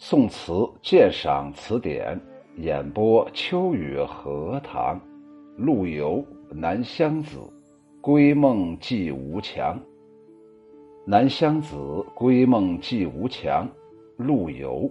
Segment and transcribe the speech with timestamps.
[0.00, 2.18] 宋词鉴赏词典
[2.54, 4.98] 演播：秋雨荷塘，
[5.56, 6.24] 陆游
[6.54, 7.38] 《南乡子》，
[8.00, 9.76] 归梦寄吴强。
[11.04, 11.74] 《南乡子》
[12.14, 13.68] 归梦寄吴强，
[14.16, 14.88] 陆游。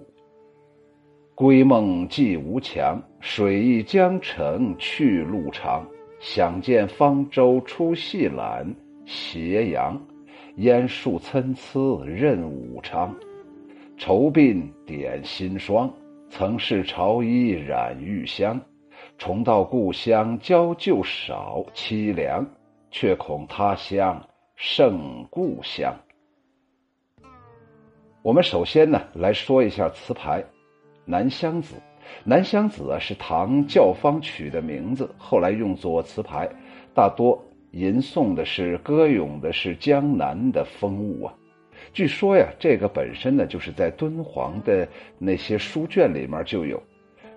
[1.33, 5.87] 归梦寄吴强，水一江城去路长。
[6.19, 8.67] 想见方舟出细缆，
[9.05, 9.97] 斜阳
[10.57, 13.15] 烟树参差任武昌。
[13.97, 15.91] 愁鬓点新霜，
[16.29, 18.61] 曾是朝衣染玉香。
[19.17, 22.45] 重到故乡交旧少，凄凉。
[22.89, 24.25] 却恐他乡
[24.55, 25.93] 胜故乡。
[28.21, 30.41] 我们首先呢来说一下词牌，
[31.03, 31.75] 《南乡子》。
[32.23, 36.49] 《南乡子》啊是唐教坊曲的名字，后来用作词牌，
[36.93, 41.33] 大多吟诵的是歌咏的是江南的风物啊。
[41.93, 44.87] 据说呀，这个本身呢，就是在敦煌的
[45.17, 46.81] 那些书卷里面就有。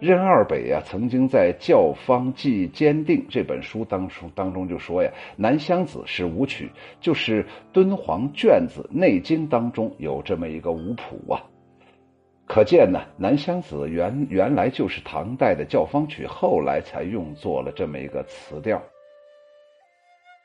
[0.01, 6.71] 任二北呀，曾经在《教坊记鉴定》这本书当中当中就说呀，《南乡子》是舞曲，
[7.03, 11.45] 就是敦煌卷子《内经》当中有这么一个舞谱啊。
[12.47, 18.83] 可见呢，《南乡子》原原来就是唐代的教坊曲，后来才用作了这么一个词调。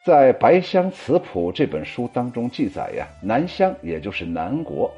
[0.05, 4.93] 在《白乡词谱》这本书当中记载呀，南乡也就是南国，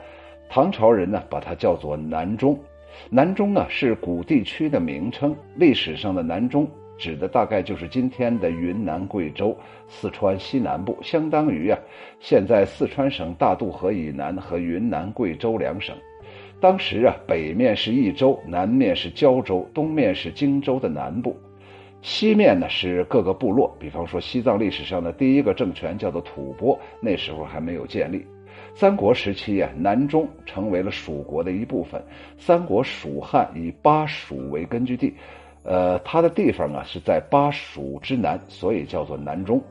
[0.49, 2.59] 唐朝人呢把它叫做南中。
[3.09, 11.79] 南中啊是古地区的名称，历史上的南中指的大概就是今天的云南、贵州、四川西南部，相当于啊
[12.19, 15.95] 现在四川省大渡河以南和云南、贵州两省。
[16.59, 21.33] 当时啊北面是益州，南面是胶州，东面是荆州的南部。
[22.01, 28.25] 西面呢是各个部落，比方说西藏历史上的第一个政权叫做吐蕃，那时候还没有建立。
[28.73, 32.01] 三国时期啊，南中成为了蜀国的一部分。
[32.37, 35.13] 三国蜀汉以巴蜀为根据地，
[35.63, 39.61] 呃，它的地方啊是在巴蜀之南，所以叫做南中。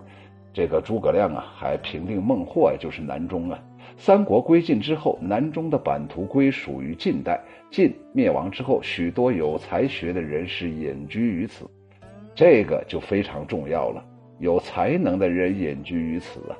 [0.52, 3.58] 这个诸葛亮啊还平定孟获，就是南中啊。
[3.96, 7.40] 三国归晋之后，南中的版图归属于晋代。
[7.70, 11.64] 晋灭亡之后，许多有才学的人士隐居于此。
[12.36, 14.04] 这个就非常重要了，
[14.38, 16.56] 有才能的人隐居于此啊。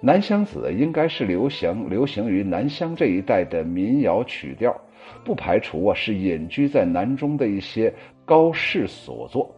[0.00, 4.78] 南乡子应该是流行流行于南乡这一带的民谣曲调，
[5.24, 7.92] 不排除啊是隐居在南中的一些
[8.26, 9.50] 高士所作。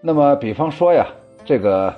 [0.00, 1.06] 那么，比方说呀，
[1.44, 1.94] 这个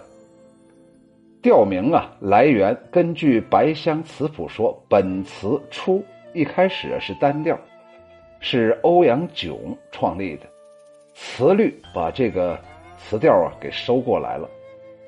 [1.41, 6.05] 调名啊，来源根据《白乡词谱》说，本词初
[6.35, 7.59] 一开始是单调，
[8.41, 10.43] 是欧阳炯创立的。
[11.15, 12.59] 词律把这个
[12.99, 14.49] 词调啊给收过来了，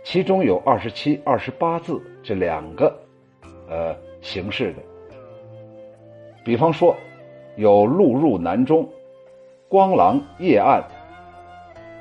[0.05, 2.95] 其中有二十七、二十八字这两个
[3.69, 4.83] 呃形式的。
[6.45, 6.95] 比方说，
[7.57, 8.87] 有“路入南中，
[9.69, 10.83] 光廊夜暗，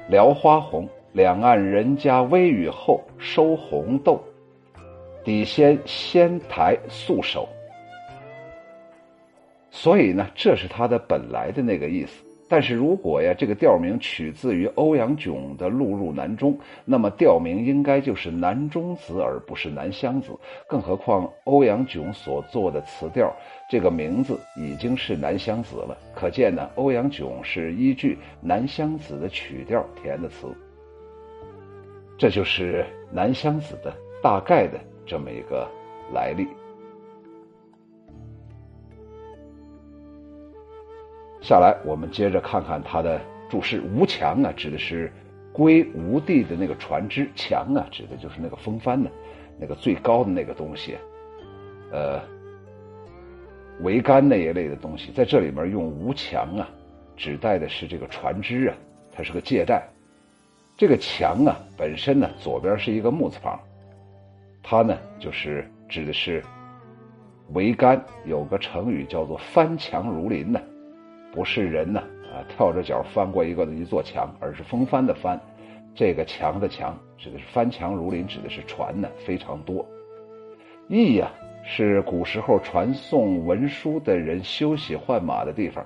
[0.10, 0.88] 聊花红。
[1.14, 4.20] 两岸人家微雨后，收红豆。
[5.24, 7.48] 底先仙台素手。”
[9.72, 12.24] 所以呢，这是它的本来的那个意思。
[12.54, 16.54] 但是如果呀，这个调名取自于欧阳炯的《路入南中》，
[16.86, 20.32] 那么调名应该就是南中子，而不是南乡子。
[20.68, 23.36] 更何况欧阳炯所做的词调，
[23.68, 25.98] 这个名字已经是南乡子了。
[26.14, 30.46] 可见呢，欧阳炯是依据南乡子的曲调填的词。
[32.20, 33.92] 这就是南乡子的
[34.22, 35.68] 大概的这么一个
[36.14, 36.46] 来历。
[41.44, 43.82] 下来，我们接着看看他的注释。
[43.94, 45.12] 吴墙啊，指的是
[45.52, 49.10] 归吴地的那个船只；墙啊，指的就是那个风帆呢，
[49.60, 50.96] 那个最高的那个东西，
[51.92, 52.22] 呃，
[53.82, 55.12] 桅杆那一类的东西。
[55.12, 56.70] 在这里面用吴墙啊，
[57.18, 58.76] 指代的是这个船只啊，
[59.12, 59.84] 它是个借代。
[60.78, 63.60] 这个墙啊，本身呢，左边是一个木字旁，
[64.64, 66.42] 它呢，就是指的是
[67.54, 68.02] 桅杆。
[68.24, 70.60] 有个成语叫做“翻墙如林”呢。
[71.34, 72.00] 不是人呢
[72.32, 75.38] 啊，跳着脚翻过一个一座墙，而是风帆的帆。
[75.96, 79.86] 这个墙的墙指的是翻墙如林，指的是船呢非常多。
[80.88, 81.32] 驿呀
[81.66, 85.84] 是古时候传送文书的人休息换马的地方，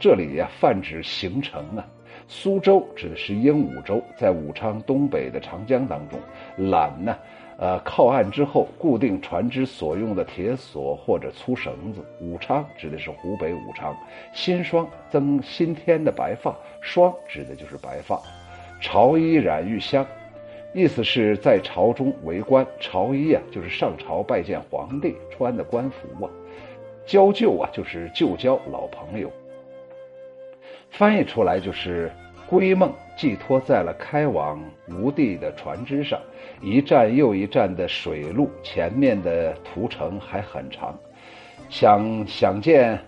[0.00, 1.86] 这里呀泛指行程啊。
[2.28, 6.18] 苏州指的是鹦鹉洲，在武昌东北的长江当中。
[6.58, 7.16] 缆呢？
[7.62, 12.04] 呃，靠岸之后固定船只所用的铁索或者粗绳子。
[12.20, 13.96] 武昌指的是湖北武昌。
[14.32, 18.20] 新霜增新添的白发，霜指的就是白发。
[18.80, 20.04] 朝衣染玉香，
[20.74, 26.28] 意思是在朝中为官，朝衣啊就是上朝拜见皇帝穿的官服啊。
[27.06, 29.30] 交旧啊，就是旧交老朋友。
[30.90, 32.10] 翻译出来就是
[32.48, 36.20] 归梦寄托在了开往吴地的船只上，
[36.60, 40.92] 一站又一站的水路，前面的途程还很长。
[41.68, 42.98] 想想见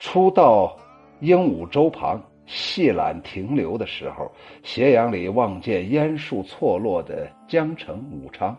[0.00, 0.76] 初到
[1.20, 4.28] 鹦鹉洲旁细缆停留的时候，
[4.64, 8.58] 斜阳里望见烟树错落的江城武昌。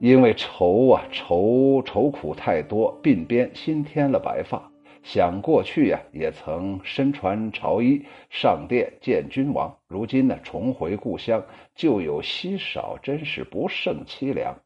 [0.00, 4.70] 因为愁啊愁愁苦太多，鬓边新添了白发。
[5.04, 9.78] 想过去呀，也曾身穿朝衣上殿见君王。
[9.86, 14.58] 如今呢，重回故乡，旧友稀少，真是不胜凄凉。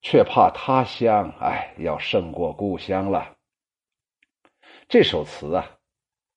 [0.00, 3.36] 却怕他乡，哎，要胜过故乡了。
[4.88, 5.70] 这首词啊，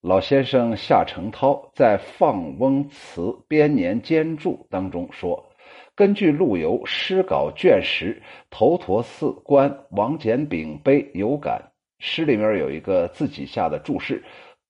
[0.02, 5.50] 老先生夏承焘在《放翁词编年间注》当中说。
[5.94, 8.14] 根据陆游诗稿卷十
[8.50, 11.58] 《头陀寺观王简炳碑有感》，
[11.98, 14.22] 诗里面有一个自己下的注释：“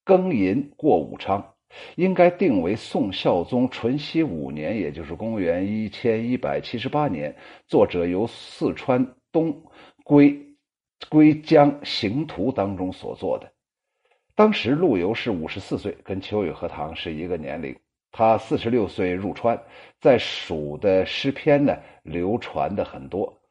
[0.05, 1.55] 庚寅过武昌，
[1.97, 7.35] 应该定为宋孝宗淳熙五年，也就是公元一千一百七十八年。
[7.67, 9.63] 作者由四川东
[10.05, 10.39] 归
[11.09, 13.51] 归江行图当中所做的。
[14.35, 17.75] 当时陆游是五十四岁，跟秋雨荷塘是一个年龄。”
[18.13, 19.61] 他四十六岁入川，
[20.01, 23.43] 在蜀的诗篇呢流传的很多。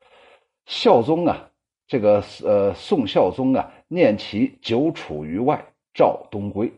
[0.65, 1.51] 孝宗啊，
[1.87, 6.71] 这个呃宋孝宗啊，念其久处于外，赵东归，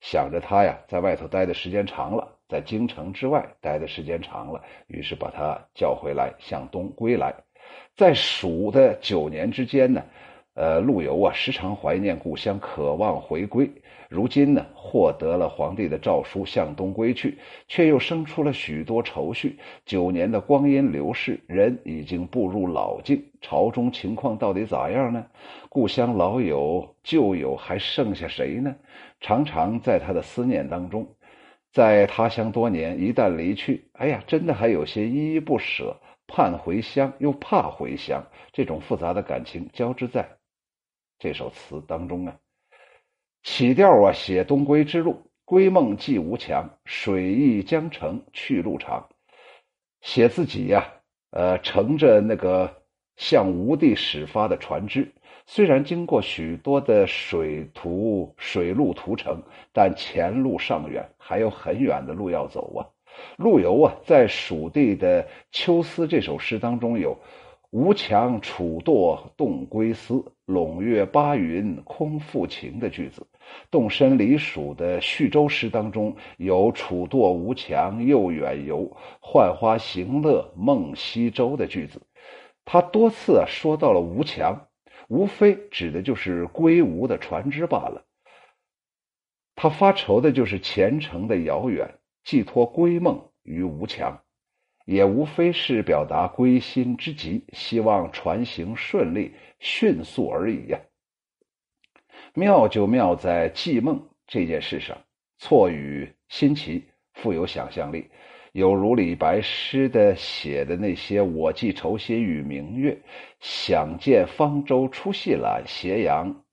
[0.00, 7.34] 想着他呀在外头待的时间长了，在京城之外待的时间长了，于是把他叫回来，向东归来。
[7.96, 10.02] 在蜀的九年之间呢。
[10.54, 13.68] 呃，陆游啊，时常怀念故乡，渴望回归。
[14.08, 17.36] 如今呢，获得了皇帝的诏书，向东归去，
[17.66, 19.58] 却又生出了许多愁绪。
[19.84, 25.26] 九年的光阴流逝，人已经步入老境，朝中情况到底咋样呢？
[25.68, 28.76] 故乡老友旧友还剩下谁呢？
[29.20, 31.04] 常常在他的思念当中，
[31.72, 35.96] 在他乡多年，一旦离去，哎呀，真的还有些依依不舍，
[36.28, 40.24] 盼回乡又怕回乡，这种复杂的感情交织在。
[41.24, 42.36] 这首词当中啊，
[43.42, 49.08] 起调啊写东归之路，归梦寄吴墙，水易江城去路长，
[50.02, 50.86] 写自己呀，
[51.30, 52.70] 呃，乘着那个
[53.16, 55.10] 向吴地始发的船只，
[55.46, 59.42] 虽然经过许多的水途水路途程，
[59.72, 62.84] 但前路尚远，还有很远的路要走啊。
[63.38, 65.22] 陆游啊，在蜀地的
[65.52, 67.18] 《秋思》这首诗当中有。
[67.74, 73.26] 吴强楚堕动归思，陇月八云空负情的句子。
[73.68, 82.00] 动身离蜀的叙州诗当中有楚堕吴强又远游，浣花行乐梦西洲的句子。
[82.64, 84.68] 他多次啊说到了吴强，
[85.08, 88.04] 无非指的就是归吴的船只罢了。
[89.56, 91.92] 他发愁的就是前程的遥远，
[92.22, 94.20] 寄托归梦于吴强。
[94.84, 100.78] 也无非是表达归心之急，希望船行顺利、迅速而已呀。
[102.34, 104.96] 妙就妙在寄梦这件事上，
[105.38, 108.08] 错语新奇，富有想象力，
[108.52, 112.98] 有如李白诗的写的那些“我寄愁心与明月，
[113.40, 116.44] 想见方舟出细缆，斜阳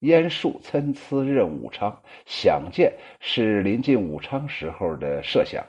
[0.00, 2.02] 烟树参差任武昌”。
[2.26, 5.64] 想见是临近武昌时候的设想。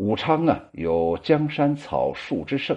[0.00, 2.74] 武昌啊，有江山草树之盛。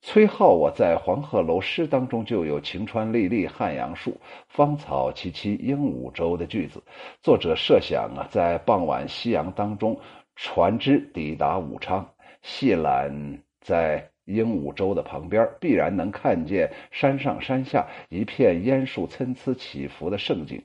[0.00, 6.82] 崔颢啊，在《黄鹤楼诗》当中就有“晴川历历汉阳树，芳草萋萋鹦鹉洲”的句子。
[7.20, 10.00] 作者设想啊，在傍晚夕阳当中，
[10.34, 12.08] 船只抵达武昌，
[12.40, 20.64] 细缆在鹦鹉洲的旁边，必然能看见山上山下一片烟树参差起伏的盛景。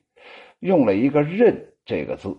[0.60, 2.34] 用了一个“任”这个字，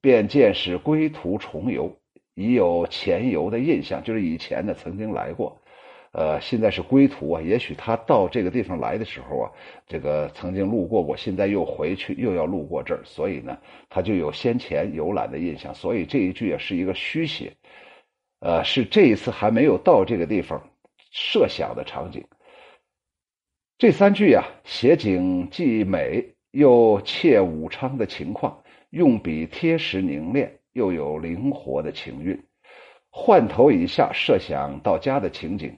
[0.00, 1.96] 便见是归途重游。
[2.42, 5.56] 已有前游的印象，就是以前呢曾经来过，
[6.10, 7.40] 呃，现在是归途啊。
[7.40, 9.50] 也许他到这个地方来的时候啊，
[9.86, 13.56] 这个曾经路过过，现在又回去，又要路过这儿，所以呢，
[13.88, 15.72] 他就有先前游览的印象。
[15.74, 17.52] 所以这一句啊是一个虚写，
[18.40, 20.60] 呃，是这一次还没有到这个地方
[21.12, 22.24] 设想的场景。
[23.78, 30.58] 这三句啊，写景既美，又切武昌的情况，用笔贴实凝练。
[30.72, 32.42] 又有灵活的情韵，
[33.10, 35.76] 换头一下设想到家的情景，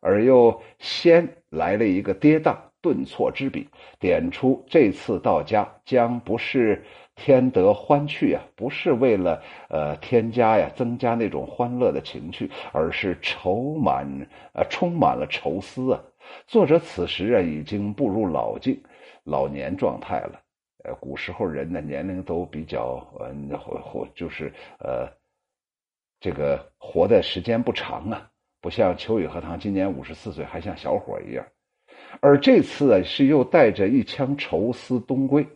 [0.00, 16.02] 而又先来了一个跌宕顿挫之笔，点出这次到家将不是添得欢趣啊，不是为了呃添加呀增加那种欢乐的情趣，而是愁满呃充满了愁思啊。
[16.46, 18.82] 作者此时啊已经步入老境，
[19.22, 20.43] 老年状态了。
[20.84, 25.08] 呃，古时候人的年龄都比较呃活活，就是呃
[26.20, 31.44] 这个活的时间不长啊，不像秋雨荷塘今年五十四岁，还像小伙一样。
[32.20, 35.46] 而这次啊是又带着一腔愁思东归，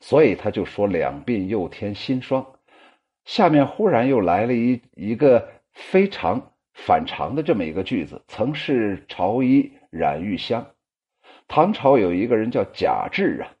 [0.00, 2.46] 所以他就说两鬓又添新霜。
[3.24, 10.64] 下面忽然又来了一一个非常反常的这么一个句子：“曾是朝衣染玉香。”
[11.48, 13.52] 唐朝有一个人叫贾至啊，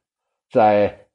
[0.52, 1.06] 在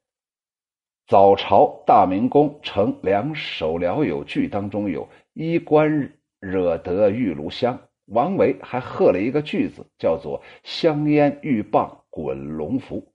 [1.06, 13.12] 早朝大明宫成两首辽有句当中有“衣冠惹得玉炉香”，王维还贺了一个句子，叫做“香烟玉棒滚龙符”。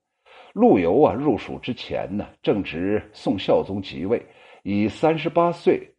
[0.56, 4.26] 陆游啊，入蜀之前呢，正值宋孝宗即位。
[4.64, 5.94] 以三十八岁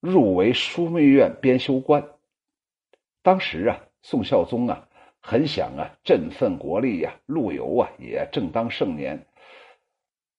[0.00, 2.02] 入为枢密院编修官。
[3.22, 4.88] 当时啊，宋孝宗啊
[5.20, 9.26] 很想啊振奋国力呀，陆游啊也正当盛年，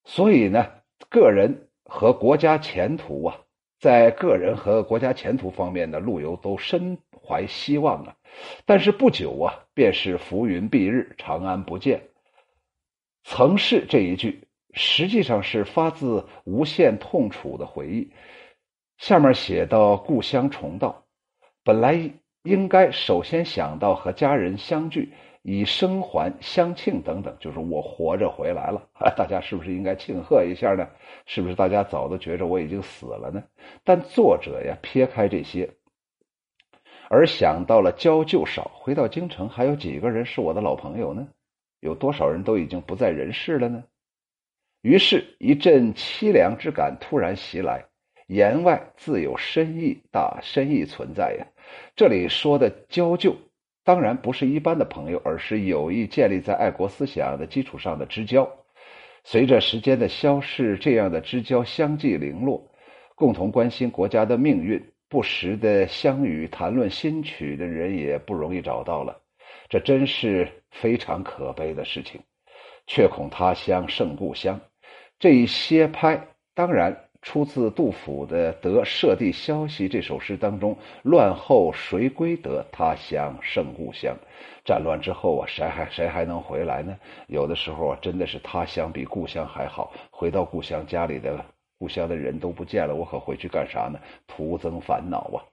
[0.09, 0.65] 所以呢，
[1.07, 3.37] 个人和国家前途啊，
[3.79, 8.15] 在个人和国家前途方面呢，陆游都深怀希望啊。
[8.65, 12.01] 但是不久啊，便是浮云蔽日，长安不见。
[13.23, 14.47] 曾是这一句。
[14.71, 18.11] 实际上是发自无限痛楚的回忆。
[18.97, 21.05] 下面写到故乡重到，
[21.63, 22.11] 本来
[22.43, 28.88] 应该首先想到和家人相聚，以生还相庆等等，就是我活着回来了！
[29.15, 30.88] 大家是不是应该庆贺一下呢？
[31.25, 33.43] 是不是大家早都觉着我已经死了呢？
[33.84, 35.69] 但作者呀，撇开这些，
[37.10, 41.27] 而想到了交旧少，回到京城还有几个人是我的老朋友呢？
[41.79, 43.84] 有多少人都已经不在人世了呢？
[44.81, 47.86] 于是，一阵凄凉之感突然袭来。
[48.27, 51.48] 言外自有深意，大深意存在呀。
[51.96, 53.36] 这里说的交旧，
[53.89, 58.48] 当然不是一般的朋友，而是有意建立在爱国思想的基础上的知交。
[59.24, 62.63] 随着时间的消逝，这样的知交相继零落，
[63.15, 64.79] 共同关心国家的命运、
[65.10, 69.19] 不时的相与谈论新曲的人也不容易找到了。
[69.69, 72.22] 这真是非常可悲的事情。
[72.86, 74.62] 却恐他乡胜故乡。
[75.17, 82.65] 这一歇拍当然出自杜甫的《得舍地消息》这首诗当中：“乱后谁归得？
[82.71, 84.15] 他乡胜故乡。”
[84.65, 86.97] 战乱之后啊，谁还谁还能回来呢？
[87.27, 89.91] 有的时候啊，真的是他乡比故乡还好。
[90.11, 91.43] 回到故乡，家里的
[91.77, 93.99] 故乡的人都不见了，我可回去干啥呢？
[94.27, 95.43] 徒增烦恼啊！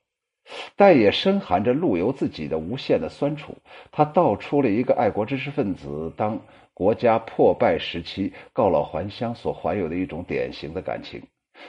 [0.77, 3.57] 但也深含着陆游自己的无限的酸楚。
[3.91, 6.39] 他道出了一个爱国知识分子当。
[6.73, 11.23] 国家破败时期告老还乡所怀有的一种典型的感情。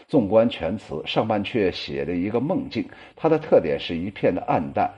[0.08, 4.90] 纵观全词，上半阙写的一个梦境，它的特点是一片的暗淡，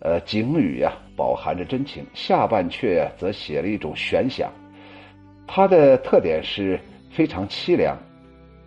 [0.00, 4.52] 呃，景语呀饱含着真情；下半阙则写了一种悬想，
[5.46, 6.78] 它的特点是
[7.10, 7.96] 非常凄凉，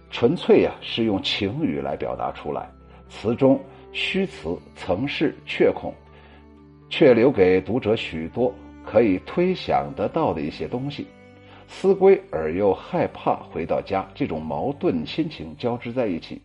[0.10, 2.70] 纯粹呀是用情语来表达出来。
[3.10, 3.60] 词中
[3.92, 5.94] 虚词曾是却恐，
[6.90, 8.54] 却留给读者许多。
[8.84, 11.06] 可以推想得到的一些东西，
[11.72, 16.40] 思归而又害怕回到家，这种矛盾心情交织在一起。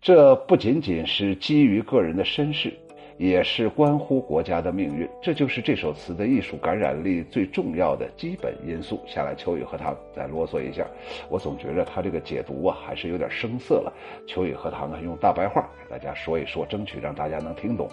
[0.00, 2.72] 这不仅仅是基于个人的身世，
[3.18, 5.06] 也是关乎国家的命运。
[5.20, 9.00] 这就是这首词的艺术感染力最重要的基本因素。
[9.06, 10.86] 下来，秋雨荷塘再啰嗦一下，
[11.28, 13.92] 我总觉着他这个解读啊，还是有点生涩了。
[14.26, 17.88] 秋雨荷塘啊，用大白话给大家说一说，争取让大家能听懂。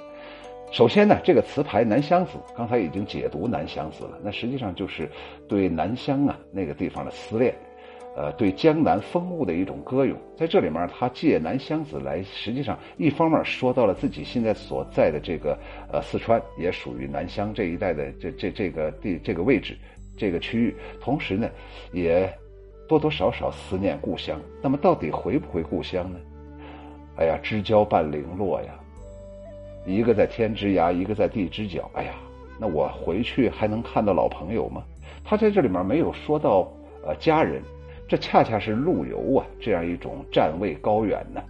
[0.72, 4.18] 首先呢，这个词牌《南乡子》，刚才已经解读《南乡子》了。
[4.24, 5.10] 那实际上就是
[5.46, 7.54] 对南乡啊那个地方的思恋，
[8.16, 10.18] 呃，对江南风物的一种歌咏。
[10.38, 15.60] 在这里面，他借《南乡子》来，实际上一方面说到了自己现在所在的这个
[15.92, 19.78] 呃四川，也属于南乡这一带的这这这个地这个位置
[20.18, 21.50] 这个区域，同时呢，
[21.92, 22.34] 也
[22.88, 24.40] 多多少少思念故乡。
[24.62, 26.20] 那么，到底回不回故乡呢？
[27.18, 28.74] 哎呀，知交半零落呀。
[29.86, 31.90] 一个在天之涯，一个在地之角。
[31.94, 32.14] 哎呀，
[32.60, 34.84] 那我回去还能看到老朋友吗？
[35.24, 36.72] 他在这里面没有说到
[37.06, 37.62] 呃家人，
[38.08, 41.42] 这恰恰是陆游啊这样一种站位高远呢。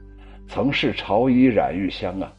[0.47, 2.31] 曾是朝衣染玉香啊。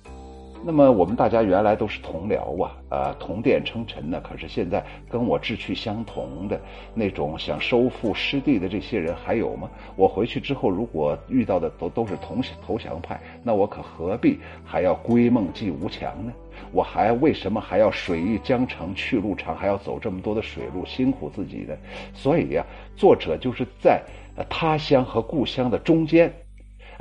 [0.64, 4.20] 那么我们大家原来都是同僚啊，呃，同殿称臣呢。
[4.22, 6.60] 可是现在跟我志趣相同的
[6.94, 9.68] 那种想收复失地的这些人还有吗？
[9.96, 16.32] 我回去之后，如果遇到的都都是同投降派，那我可何必还要归梦寄吴墙呢？
[16.70, 21.74] 我还为什么还要水溢江城去路长，还要走这么多的水路，辛苦自己呢？
[22.14, 22.64] 所以呀，
[22.94, 24.00] 作者就是在
[24.48, 26.32] 他乡和故乡的中间。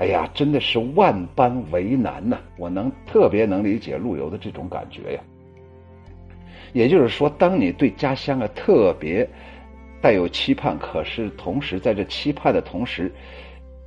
[0.02, 2.40] 哎呀，真的是万般为难呐！
[2.58, 5.22] 我能特别能理解陆游的这种感觉呀。
[6.74, 9.30] 也就是说，当你对家乡啊特别
[10.02, 13.14] 带有期盼，可是同时在这期盼的同时，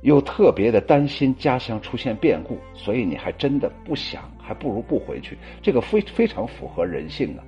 [0.03, 5.37] 又特别的担心家乡出现变故，所以你还真的不想，还不如不回去。
[5.61, 7.43] 这个非非常符合人性啊。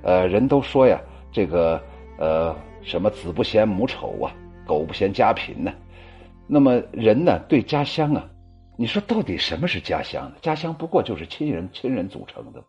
[0.00, 0.98] 呃，人都说呀，
[1.30, 1.78] 这个
[2.16, 4.32] 呃什么子不嫌母丑啊，
[4.64, 5.70] 狗不嫌家贫呢。
[6.46, 8.28] 那么人呢，对家乡啊，
[8.76, 10.36] 你说到底什么是家乡呢？
[10.40, 12.62] 家乡不过就是亲人亲人组成的。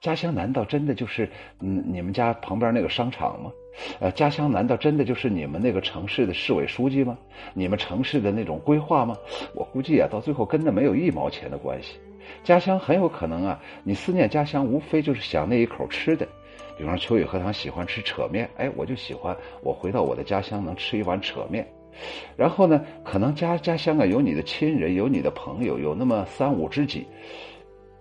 [0.00, 1.28] 家乡难道真的就是
[1.60, 3.50] 嗯你们家旁边那个商场吗？
[3.98, 7.18] 呃，家乡难道真的就是你们那个城市的市委书记吗？
[7.54, 9.16] 你们城市的那种规划吗？
[9.54, 11.98] 我估计啊，到最后跟那没有一毛钱的关系。
[12.44, 16.28] 家乡很有可能啊，你思念家乡，无非就是想那一口吃的。
[16.78, 21.66] 比方说秋雨荷塘喜欢吃扯面，哎，我就喜欢我回到我的家乡能吃一碗扯面。
[22.36, 27.06] 然后呢，可能家家乡啊有你的亲人，有你的朋友，有那么三五知己。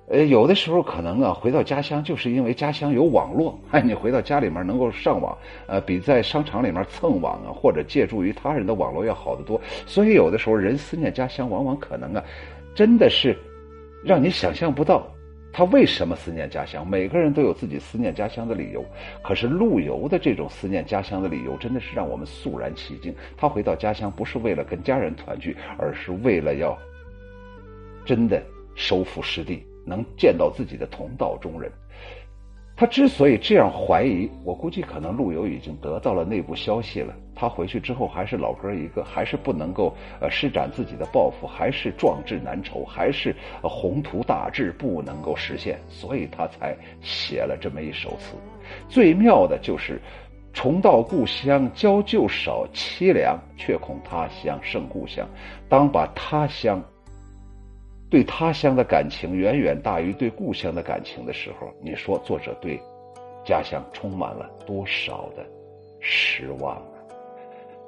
[0.07, 9.61] 呃，有的时候可能啊，回到家乡就是因为家乡有网络， 哎，你回到家里面能够上网，呃，比在商场里面蹭网啊，或者借助于他人的网络要好得多。
[9.85, 12.23] 所以有的时候人思念家乡，往往可能啊，
[12.75, 13.37] 真的是
[14.03, 15.07] 让你想象不到
[15.53, 16.87] 他为什么思念家乡。
[16.87, 18.85] 每个人都有自己思念家乡的理由，
[19.21, 23.13] 可是陆游的这种思念家乡的理由，真的是让我们肃然起敬。
[23.35, 26.77] 他回到家乡不是为了跟家人团聚，而是为了要
[28.05, 28.41] 真的
[28.75, 29.63] 收复失地。
[29.83, 31.71] 能见到自己的同道中人，
[32.77, 37.11] 他之所以这样怀疑，我估计可能陆游已经得到了内部消息了。
[37.41, 48.37] 他回去之后还是老哥一个，还是不能够呃施展自己的抱负，还是壮志难酬，还是宏图大志不能够实现，所以他才写了这么一首词。
[48.87, 49.99] 最妙的就是
[50.53, 55.27] “重到故乡交旧少，凄凉，却恐他乡胜故乡”。
[55.67, 56.79] 当把他乡。
[58.07, 62.77] 对他乡的感情远远大于对故乡的感情的时候，你说作者对
[63.43, 65.43] 家乡充满了多少的
[66.01, 66.75] 失望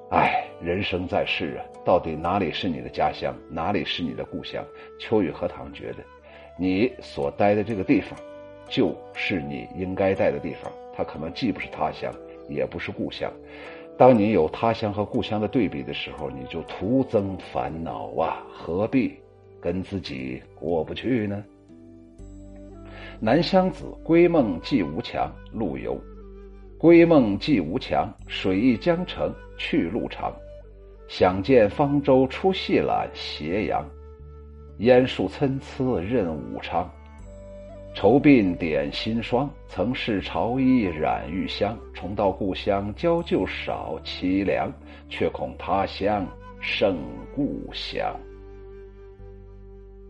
[0.09, 0.45] 唉？
[0.61, 4.63] 人生在世啊，到底哪里是你的家乡，哪里是你的故乡？
[4.97, 5.97] 秋雨荷塘觉得，
[6.57, 8.17] 你所待的这个地方，
[8.69, 10.71] 就是你应该待的地方。
[10.95, 12.13] 它可能既不是他乡，
[12.47, 13.29] 也不是故乡。
[13.97, 18.41] 当你有他乡和故乡的对比的时候，你就徒增烦恼啊！
[18.53, 19.15] 何必？
[19.59, 21.43] 跟自己过不去呢。
[23.19, 25.29] 南乡子，归梦寄吴墙。
[25.51, 25.99] 陆游，
[26.83, 30.33] 归梦寄吴墙，水溢江城去路长。
[31.07, 33.89] 想见方舟出细览斜阳，
[34.79, 36.93] 烟树参差任武昌。
[37.95, 41.73] 愁鬓点新霜，曾是朝衣染玉香。
[41.93, 44.69] 重到故乡交旧少，凄凉，
[45.07, 46.27] 却恐他乡
[46.59, 46.97] 胜
[47.33, 48.13] 故乡。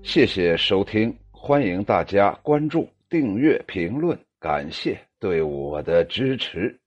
[0.01, 6.82] 谢谢收听，欢迎大家关注、订阅、评论，感谢对我的支持。